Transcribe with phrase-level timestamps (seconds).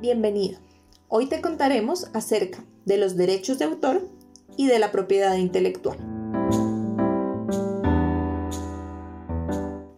[0.00, 0.60] Bienvenido.
[1.08, 4.08] Hoy te contaremos acerca de los derechos de autor
[4.56, 5.98] y de la propiedad intelectual.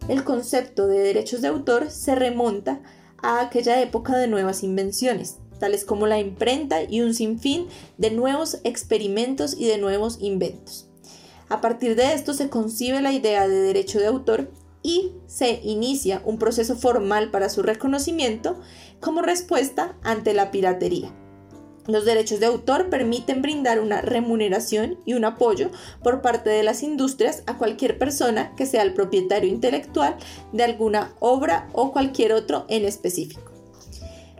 [0.07, 2.81] El concepto de derechos de autor se remonta
[3.21, 7.67] a aquella época de nuevas invenciones, tales como la imprenta y un sinfín
[7.99, 10.89] de nuevos experimentos y de nuevos inventos.
[11.47, 14.49] A partir de esto se concibe la idea de derecho de autor
[14.83, 18.59] y se inicia un proceso formal para su reconocimiento
[18.99, 21.13] como respuesta ante la piratería.
[21.87, 25.71] Los derechos de autor permiten brindar una remuneración y un apoyo
[26.03, 30.15] por parte de las industrias a cualquier persona que sea el propietario intelectual
[30.53, 33.51] de alguna obra o cualquier otro en específico.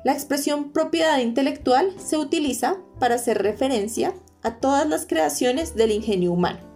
[0.04, 4.14] La expresión propiedad intelectual se utiliza para hacer referencia
[4.44, 6.71] a todas las creaciones del ingenio humano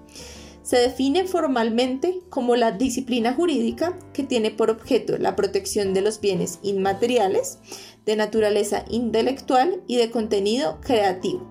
[0.65, 6.19] se define formalmente como la disciplina jurídica que tiene por objeto la protección de los
[6.19, 7.59] bienes inmateriales
[8.03, 11.47] de naturaleza intelectual y de contenido creativo,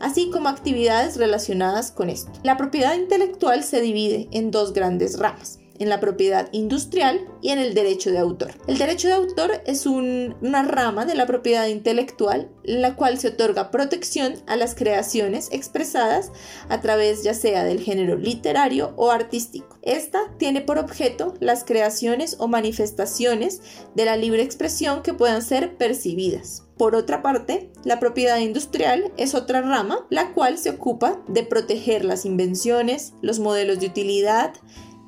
[0.00, 2.32] así como actividades relacionadas con esto.
[2.44, 7.58] La propiedad intelectual se divide en dos grandes ramas en la propiedad industrial y en
[7.58, 8.52] el derecho de autor.
[8.66, 13.28] El derecho de autor es una rama de la propiedad intelectual en la cual se
[13.28, 16.32] otorga protección a las creaciones expresadas
[16.68, 19.78] a través ya sea del género literario o artístico.
[19.82, 23.60] Esta tiene por objeto las creaciones o manifestaciones
[23.94, 26.66] de la libre expresión que puedan ser percibidas.
[26.76, 32.04] Por otra parte, la propiedad industrial es otra rama, la cual se ocupa de proteger
[32.04, 34.52] las invenciones, los modelos de utilidad,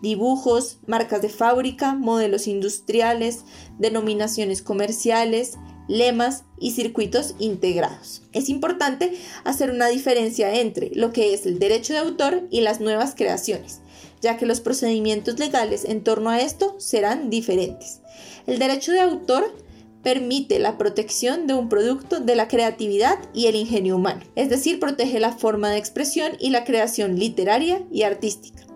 [0.03, 3.45] dibujos, marcas de fábrica, modelos industriales,
[3.79, 8.23] denominaciones comerciales, lemas y circuitos integrados.
[8.33, 12.81] Es importante hacer una diferencia entre lo que es el derecho de autor y las
[12.81, 13.81] nuevas creaciones,
[14.21, 18.01] ya que los procedimientos legales en torno a esto serán diferentes.
[18.47, 19.55] El derecho de autor
[20.03, 24.79] permite la protección de un producto de la creatividad y el ingenio humano, es decir,
[24.79, 28.68] protege la forma de expresión y la creación literaria y artística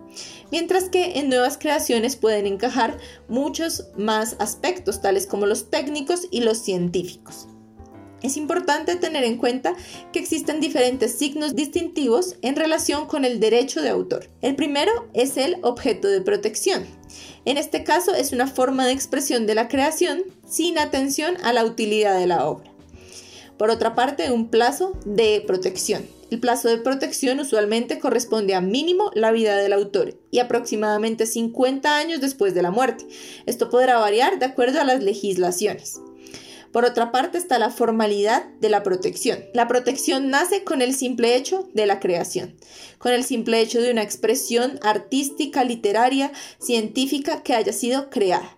[0.53, 6.41] mientras que en nuevas creaciones pueden encajar muchos más aspectos, tales como los técnicos y
[6.41, 7.47] los científicos.
[8.21, 9.73] Es importante tener en cuenta
[10.11, 14.29] que existen diferentes signos distintivos en relación con el derecho de autor.
[14.41, 16.85] El primero es el objeto de protección.
[17.45, 21.65] En este caso es una forma de expresión de la creación sin atención a la
[21.65, 22.71] utilidad de la obra.
[23.57, 26.05] Por otra parte, un plazo de protección.
[26.33, 31.95] El plazo de protección usualmente corresponde a mínimo la vida del autor y aproximadamente 50
[31.95, 33.05] años después de la muerte.
[33.45, 36.01] Esto podrá variar de acuerdo a las legislaciones.
[36.71, 39.45] Por otra parte está la formalidad de la protección.
[39.53, 42.55] La protección nace con el simple hecho de la creación,
[42.97, 48.57] con el simple hecho de una expresión artística, literaria, científica que haya sido creada.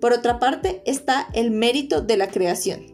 [0.00, 2.92] Por otra parte está el mérito de la creación.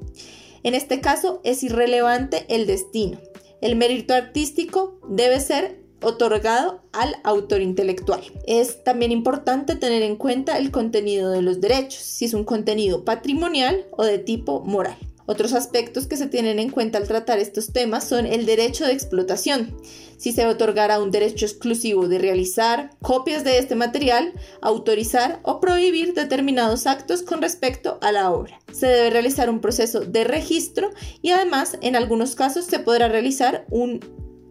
[0.62, 3.20] En este caso es irrelevante el destino,
[3.60, 8.20] el mérito artístico debe ser otorgado al autor intelectual.
[8.46, 13.04] Es también importante tener en cuenta el contenido de los derechos, si es un contenido
[13.04, 14.96] patrimonial o de tipo moral.
[15.30, 18.94] Otros aspectos que se tienen en cuenta al tratar estos temas son el derecho de
[18.94, 19.76] explotación,
[20.16, 26.14] si se otorgará un derecho exclusivo de realizar copias de este material, autorizar o prohibir
[26.14, 28.58] determinados actos con respecto a la obra.
[28.72, 33.66] Se debe realizar un proceso de registro y además en algunos casos se podrá realizar
[33.68, 34.00] un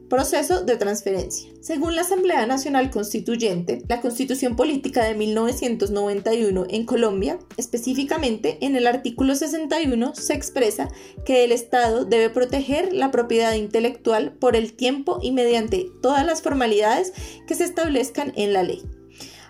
[0.09, 1.51] Proceso de transferencia.
[1.59, 8.87] Según la Asamblea Nacional Constituyente, la Constitución Política de 1991 en Colombia, específicamente en el
[8.87, 10.87] artículo 61, se expresa
[11.25, 16.41] que el Estado debe proteger la propiedad intelectual por el tiempo y mediante todas las
[16.41, 17.11] formalidades
[17.45, 18.83] que se establezcan en la ley.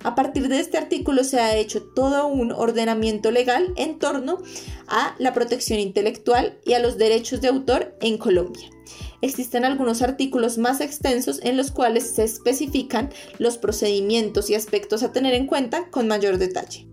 [0.01, 4.39] A partir de este artículo se ha hecho todo un ordenamiento legal en torno
[4.87, 8.71] a la protección intelectual y a los derechos de autor en Colombia
[9.21, 15.11] existen algunos artículos más extensos en los cuales se especifican los procedimientos y aspectos a
[15.11, 16.87] tener en cuenta con mayor detalle.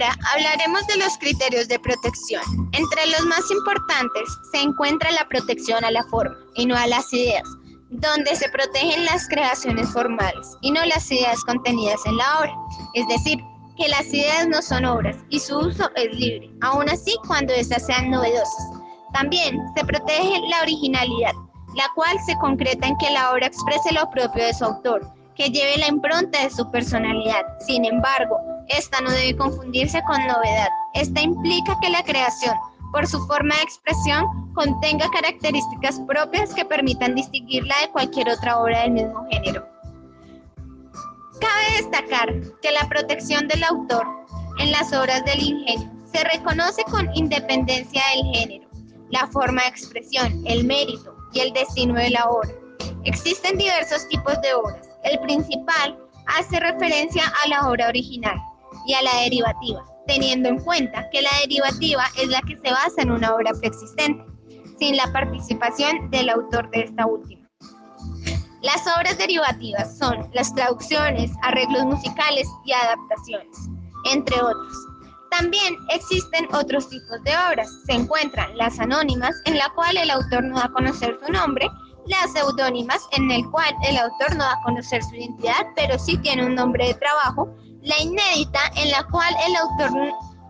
[0.00, 2.42] Hablaremos de los criterios de protección.
[2.72, 7.12] Entre los más importantes se encuentra la protección a la forma y no a las
[7.12, 7.46] ideas,
[7.90, 12.54] donde se protegen las creaciones formales y no las ideas contenidas en la obra.
[12.94, 13.38] Es decir,
[13.76, 17.86] que las ideas no son obras y su uso es libre, aun así cuando éstas
[17.86, 18.70] sean novedosas.
[19.12, 21.32] También se protege la originalidad,
[21.74, 25.48] la cual se concreta en que la obra exprese lo propio de su autor que
[25.48, 27.42] lleve la impronta de su personalidad.
[27.66, 28.38] Sin embargo,
[28.68, 30.68] esta no debe confundirse con novedad.
[30.94, 32.56] Esta implica que la creación,
[32.92, 38.82] por su forma de expresión, contenga características propias que permitan distinguirla de cualquier otra obra
[38.82, 39.66] del mismo género.
[41.40, 44.06] Cabe destacar que la protección del autor
[44.58, 48.68] en las obras del ingenio se reconoce con independencia del género,
[49.10, 52.50] la forma de expresión, el mérito y el destino de la obra.
[53.04, 54.88] Existen diversos tipos de obras.
[55.02, 58.38] El principal hace referencia a la obra original
[58.86, 63.02] y a la derivativa, teniendo en cuenta que la derivativa es la que se basa
[63.02, 64.24] en una obra preexistente,
[64.78, 67.48] sin la participación del autor de esta última.
[68.62, 73.68] Las obras derivativas son las traducciones, arreglos musicales y adaptaciones,
[74.12, 74.72] entre otros.
[75.32, 77.68] También existen otros tipos de obras.
[77.86, 81.66] Se encuentran las anónimas, en la cual el autor no da a conocer su nombre,
[82.06, 86.16] las seudónimas, en el cual el autor no da a conocer su identidad, pero sí
[86.18, 87.48] tiene un nombre de trabajo,
[87.82, 89.90] la inédita, en la cual el autor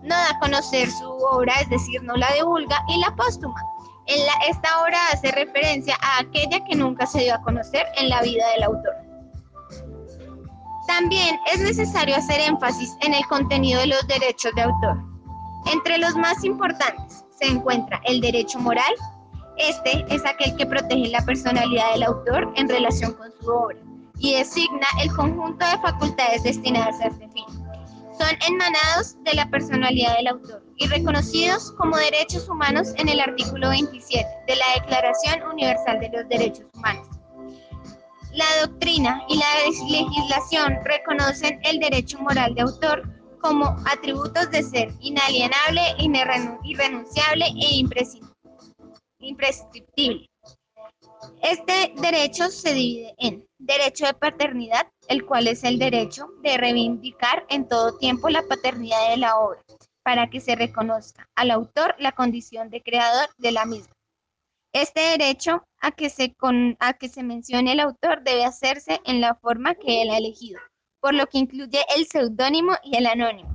[0.02, 3.60] no da a conocer su obra, es decir, no la divulga, y la póstuma.
[4.06, 4.20] En
[4.50, 8.46] esta obra hace referencia a aquella que nunca se dio a conocer en la vida
[8.50, 8.94] del autor.
[10.86, 14.98] También es necesario hacer énfasis en el contenido de los derechos de autor.
[15.72, 18.92] Entre los más importantes se encuentra el derecho moral.
[19.56, 23.78] Este es aquel que protege la personalidad del autor en relación con su obra
[24.22, 27.44] y designa el conjunto de facultades destinadas a este fin.
[28.18, 33.70] Son enmanados de la personalidad del autor y reconocidos como derechos humanos en el artículo
[33.70, 37.08] 27 de la Declaración Universal de los Derechos Humanos.
[38.32, 39.46] La doctrina y la
[39.90, 43.02] legislación reconocen el derecho moral de autor
[43.40, 47.84] como atributos de ser inalienable, irrenunciable e
[49.18, 50.31] imprescriptible.
[51.42, 57.46] Este derecho se divide en derecho de paternidad, el cual es el derecho de reivindicar
[57.48, 59.62] en todo tiempo la paternidad de la obra,
[60.02, 63.92] para que se reconozca al autor la condición de creador de la misma.
[64.72, 66.34] Este derecho a que, se
[66.78, 70.60] a que se mencione el autor debe hacerse en la forma que él ha elegido,
[71.00, 73.51] por lo que incluye el seudónimo y el anónimo,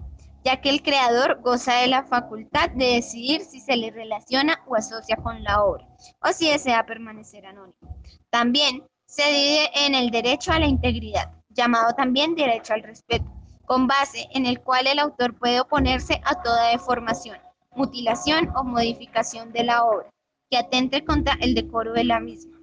[0.47, 4.77] ya que el creador goza de la facultad de decidir si se le relaciona o
[4.77, 5.85] asocia con la obra,
[6.21, 7.97] o si desea permanecer anónimo.
[8.29, 13.29] También se divide en el derecho a la integridad, llamado también derecho al respeto,
[13.65, 17.37] con base en el cual el autor puede oponerse a toda deformación,
[17.75, 20.09] mutilación o modificación de la obra
[20.49, 22.57] que atente contra el decoro de la misma.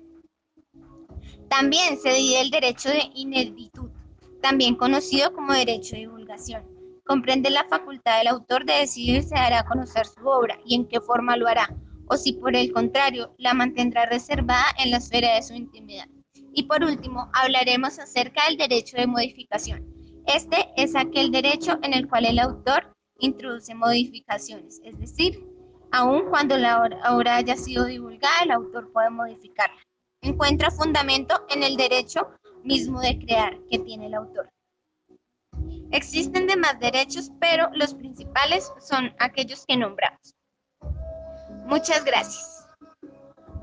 [1.50, 3.90] También se divide el derecho de ineditud,
[4.40, 6.73] también conocido como derecho de divulgación.
[7.06, 11.00] Comprende la facultad del autor de decidir si hará conocer su obra y en qué
[11.00, 11.68] forma lo hará,
[12.06, 16.06] o si por el contrario la mantendrá reservada en la esfera de su intimidad.
[16.52, 19.84] Y por último, hablaremos acerca del derecho de modificación.
[20.26, 25.44] Este es aquel derecho en el cual el autor introduce modificaciones, es decir,
[25.96, 29.80] Aun cuando la obra haya sido divulgada, el autor puede modificarla.
[30.22, 32.30] Encuentra fundamento en el derecho
[32.64, 34.48] mismo de crear que tiene el autor.
[35.94, 40.34] Existen demás derechos, pero los principales son aquellos que nombramos.
[41.66, 42.53] Muchas gracias.